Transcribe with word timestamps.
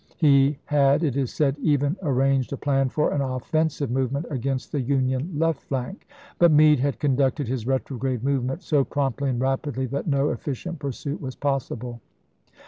He 0.17 0.57
had, 0.65 1.03
it 1.03 1.15
is 1.15 1.31
said, 1.31 1.59
even 1.59 1.95
ar 2.01 2.09
p.se'g. 2.11 2.17
ranged 2.17 2.53
a 2.53 2.57
plan 2.57 2.89
for 2.89 3.11
an 3.13 3.21
offensive 3.21 3.91
movement 3.91 4.25
against 4.31 4.71
the 4.71 4.81
Union 4.81 5.29
left 5.37 5.61
flank, 5.61 6.07
but 6.39 6.51
Meade 6.51 6.79
had 6.79 6.97
conducted 6.97 7.47
his 7.47 7.67
retrograde 7.67 8.23
movement 8.23 8.63
so 8.63 8.83
promptly 8.83 9.29
and 9.29 9.39
rapidly 9.39 9.85
that 9.85 10.07
no 10.07 10.31
efficient 10.31 10.79
pursuit 10.79 11.21
was 11.21 11.35
possible. 11.35 12.01